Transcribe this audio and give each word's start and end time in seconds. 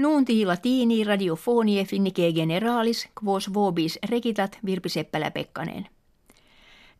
Nuunti 0.00 0.46
latini 0.46 1.04
radiofonie 1.04 1.84
finnike 1.84 2.32
generalis 2.32 3.08
quos 3.24 3.54
vobis 3.54 3.98
regitat 4.08 4.58
Virpi 4.66 4.88
Seppälä-Pekkanen. 4.88 5.86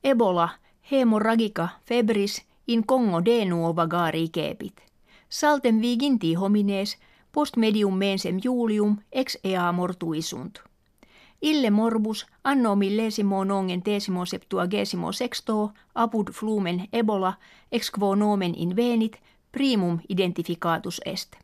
Ebola, 0.05 0.49
hemorragica, 0.91 1.69
febris, 1.87 2.43
in 2.67 2.87
Congo 2.87 3.25
denuo 3.25 3.77
vagari 3.77 4.29
kepit. 4.29 4.83
Saltem 5.29 5.81
viginti 5.81 6.35
homines, 6.35 6.99
post 7.33 7.57
medium 7.57 7.95
mensem 7.95 8.39
julium 8.45 8.97
ex 9.13 9.37
ea 9.45 9.73
mortuisunt. 9.73 10.59
Ille 11.43 11.71
morbus 11.71 12.27
anno 12.45 12.77
millesimo 12.77 13.45
nongen 13.45 13.83
tesimo 13.83 14.27
septuagesimo 14.27 15.13
sexto 15.13 15.71
apud 15.95 16.33
flumen 16.33 16.89
ebola 16.93 17.33
ex 17.73 17.91
quo 17.99 18.15
nomen 18.15 18.55
invenit 18.57 19.17
primum 19.53 19.99
identificatus 20.09 21.01
est. 21.05 21.37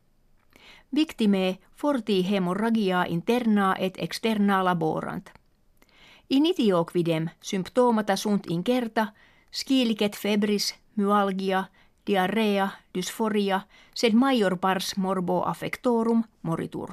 Victime 0.94 1.58
forti 1.76 2.30
hemorragia 2.30 3.04
interna 3.08 3.74
et 3.78 3.94
externa 3.98 4.64
laborant. 4.64 5.30
Initioquidem 6.30 7.28
symptomata 7.42 8.16
sunt 8.16 8.46
incerta, 8.50 9.06
skilicet 9.50 10.16
febris, 10.16 10.74
myalgia, 10.96 11.64
diarrea, 12.06 12.68
dysforia, 12.94 13.60
sed 13.94 14.12
major 14.12 14.56
pars 14.58 14.96
morbo 14.96 15.42
affectorum 15.46 16.24
moritur. 16.42 16.90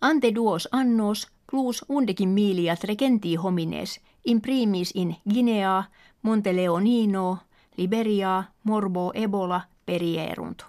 Ante 0.00 0.34
duos 0.34 0.68
annos 0.72 1.28
plus 1.50 1.84
undekin 1.88 2.28
miliat 2.28 2.84
regentii 2.84 3.36
homines 3.36 4.00
in 4.24 4.40
primis 4.40 4.92
in 4.94 5.16
Guinea, 5.28 5.84
Monteleonino, 6.22 7.38
Liberia, 7.76 8.44
Morbo 8.64 9.12
Ebola 9.14 9.60
perierunt. 9.86 10.62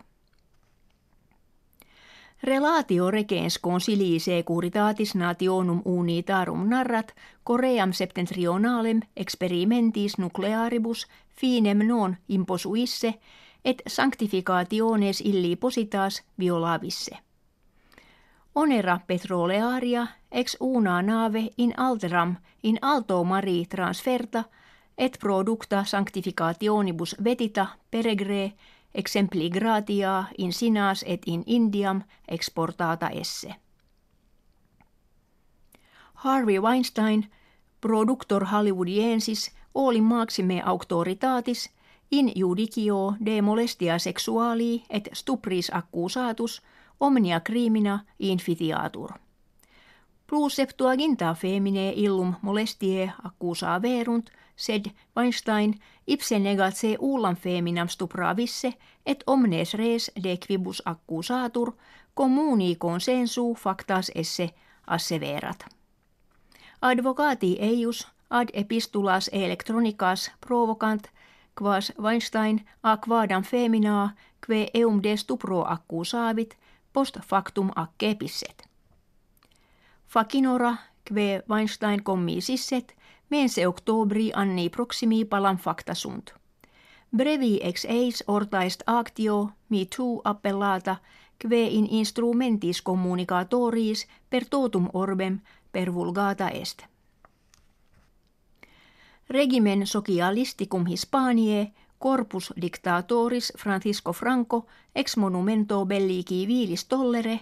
Relatio 2.44 3.12
regens 3.12 3.60
consilii 3.60 4.20
securitatis 4.20 5.16
nationum 5.16 5.82
unitarum 5.86 6.70
narrat 6.70 7.16
Koream 7.44 7.94
septentrionalem 7.94 9.00
experimentis 9.16 10.18
nuclearibus 10.18 11.08
finem 11.30 11.78
non 11.88 12.16
imposuisse 12.30 13.14
et 13.66 13.82
sanctificationes 13.88 15.22
illi 15.22 15.56
positas 15.56 16.24
violavisse. 16.40 17.18
Onera 18.56 19.00
petrolearia 19.08 20.08
ex 20.32 20.58
una 20.60 21.02
nave 21.02 21.50
in 21.58 21.74
alteram 21.78 22.36
in 22.64 22.78
alto 22.82 23.24
mari 23.24 23.66
transferta 23.70 24.44
et 24.98 25.18
producta 25.20 25.84
sanctificationibus 25.84 27.16
vetita 27.24 27.68
peregre 27.92 28.54
exempli 28.94 29.50
gratia 29.50 30.24
in 30.38 30.54
sinas 30.54 31.06
et 31.08 31.22
in 31.26 31.44
Indiam 31.46 32.02
exportata 32.28 33.10
esse. 33.10 33.56
Harvey 36.14 36.60
Weinstein, 36.60 37.32
productor 37.82 38.46
hollywoodiensis, 38.46 39.52
oli 39.76 40.02
maxime 40.02 40.62
auctoritatis 40.66 41.70
in 42.12 42.32
judicio 42.36 43.14
de 43.26 43.42
molestia 43.42 44.00
sexuali 44.00 44.84
et 44.90 45.10
stupris 45.14 45.72
accusatus 45.74 46.62
omnia 47.00 47.40
crimina 47.40 48.00
infitiatur. 48.20 49.12
Plus 50.32 50.56
septuaginta 50.56 51.34
femine 51.34 51.94
illum 51.96 52.36
molestie 52.42 53.14
accusa 53.24 53.82
verunt, 53.82 54.30
sed 54.56 54.86
Weinstein 55.18 55.80
ipse 56.08 56.40
negat 56.40 56.76
se 56.76 56.98
ullam 57.00 57.36
feminam 57.36 57.88
visse, 58.36 58.74
et 59.06 59.24
omnes 59.28 59.74
res 59.74 60.12
de 60.24 60.38
quibus 60.38 60.82
accusatur, 60.86 61.72
communi 62.14 62.76
consensu 62.76 63.54
factas 63.56 64.12
esse 64.16 64.50
asseverat. 64.88 65.66
Advocati 66.82 67.58
eius 67.60 68.08
ad 68.30 68.50
epistulas 68.54 69.30
electronicas 69.34 70.32
provocant 70.48 71.08
quas 71.60 71.92
Weinstein 72.00 72.62
a 72.84 72.98
quadam 72.98 73.44
femina 73.44 74.16
que 74.48 74.68
eum 74.74 75.04
de 75.04 75.18
stupro 75.18 75.62
accusavit 75.66 76.58
post 76.94 77.18
factum 77.22 77.72
accepisset. 77.76 78.71
Facinora 80.12 80.78
que 81.06 81.42
Weinstein 81.50 82.04
commisisset 82.04 82.96
mense 83.30 83.68
octobri 83.68 84.32
anni 84.36 84.70
proximi 84.70 85.24
palam 85.26 85.58
facta 85.58 85.94
sunt. 85.96 86.34
Brevi 87.16 87.60
ex 87.64 87.86
eis 87.86 88.24
ortaest 88.28 88.84
actio 88.88 89.54
me 89.70 89.86
too 89.96 90.22
appellata 90.24 90.96
que 91.40 91.64
in 91.64 91.88
instrumentis 91.90 92.82
communicatoris 92.82 94.08
per 94.30 94.46
totum 94.50 94.90
orbem 94.94 95.40
per 95.72 95.94
vulgata 95.94 96.50
est. 96.50 96.84
Regimen 99.30 99.88
socialisticum 99.88 100.86
Hispaniae 100.88 101.72
corpus 101.98 102.54
dictatoris 102.62 103.54
Francisco 103.58 104.14
Franco 104.14 104.66
ex 104.96 105.18
monumento 105.18 105.86
bellici 105.86 106.46
vilis 106.48 106.86
tollere 106.86 107.40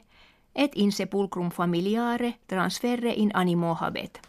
et 0.60 0.72
in 0.76 0.92
sepulcrum 0.92 1.50
familiare 1.50 2.34
transferre 2.48 3.14
in 3.16 3.32
animo 3.34 3.76
habet. 3.76 4.20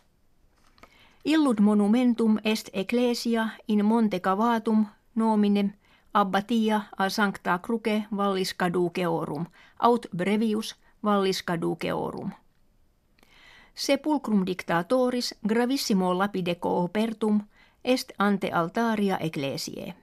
Illud 1.25 1.61
monumentum 1.61 2.39
est 2.45 2.71
ecclesia 2.73 3.49
in 3.69 3.85
Monte 3.85 4.21
Cavatum 4.21 4.87
nomine 5.15 5.75
abbatia 6.15 6.81
a 6.99 7.09
sancta 7.09 7.59
cruce 7.59 8.05
vallis 8.17 8.55
caduceorum, 8.55 9.47
aut 9.79 10.07
brevius 10.17 10.77
vallis 11.03 11.43
caduceorum. 11.43 12.31
Sepulcrum 13.75 14.47
dictatoris 14.47 15.35
gravissimo 15.49 16.19
lapide 16.19 16.55
coopertum 16.55 17.41
est 17.85 18.13
ante 18.19 18.51
altaria 18.53 19.19
ecclesiae. 19.19 19.95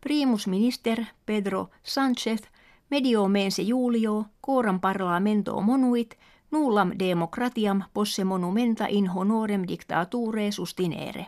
Primus 0.00 0.46
minister 0.46 1.04
Pedro 1.26 1.70
Sanchez 1.82 2.40
medio 2.90 3.28
mense 3.28 3.62
julio 3.62 4.26
coram 4.40 4.80
parlamento 4.80 5.60
monuit 5.60 6.14
nullam 6.50 6.92
democratiam 6.98 7.82
posse 7.92 8.24
monumenta 8.24 8.86
in 8.88 9.10
honorem 9.10 9.64
dictature 9.68 10.50
sustinere. 10.50 11.26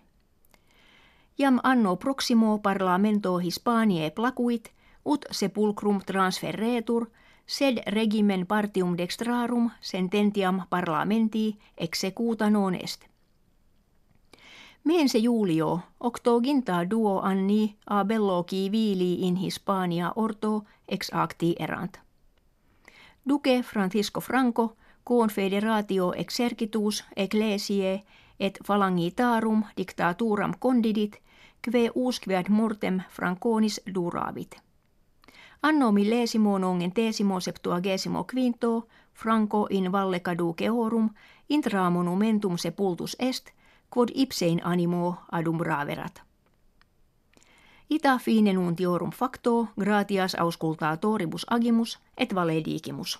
Jam 1.38 1.58
anno 1.62 1.96
proximo 1.96 2.58
parlamento 2.58 3.38
Hispaniae 3.38 4.10
placuit, 4.10 4.72
ut 5.04 5.24
sepulcrum 5.30 6.00
transferretur, 6.06 7.10
sed 7.46 7.82
regimen 7.86 8.46
partium 8.46 8.96
dextrarum 8.96 9.70
sententiam 9.80 10.62
parlamenti 10.68 11.58
executa 11.76 12.50
non 12.50 12.74
est. 12.74 13.09
Mense 14.82 15.18
Julio, 15.18 15.82
octoginta 15.98 16.84
duo 16.90 17.20
anni 17.20 17.76
a 17.86 18.04
bello 18.04 18.44
vili 18.48 19.26
in 19.26 19.36
Hispania 19.36 20.12
orto 20.16 20.64
ex 20.88 21.10
acti 21.12 21.54
erant. 21.58 21.98
Duque 23.22 23.62
Francisco 23.62 24.20
Franco, 24.20 24.76
confederatio 25.04 26.12
exercitus 26.12 27.04
ecclesiae 27.16 28.02
et 28.38 28.58
falangitarum 28.64 29.64
dictaturam 29.76 30.54
condidit, 30.58 31.20
kve 31.60 31.90
usquead 31.94 32.48
mortem 32.48 33.02
Franconis 33.10 33.80
duravit. 33.94 34.56
Anno 35.62 35.92
millesimo 35.92 36.58
nongen 36.58 36.92
tesimo 36.92 37.40
septuagesimo 37.40 38.24
quinto, 38.24 38.88
Franco 39.12 39.66
in 39.70 39.92
valle 39.92 40.20
caduceorum, 40.20 41.10
intra 41.48 41.90
monumentum 41.90 42.56
sepultus 42.56 43.16
est, 43.18 43.52
quod 43.90 44.08
ipsein 44.14 44.60
animo 44.64 45.16
adum 45.32 45.60
raverat. 45.60 46.22
Ita 47.90 48.18
fine 48.18 48.52
nuntiorum 48.52 49.10
facto 49.10 49.68
gratias 49.80 50.34
auscultatoribus 50.34 51.46
agimus 51.50 51.98
et 52.16 52.34
valedigimus. 52.34 53.18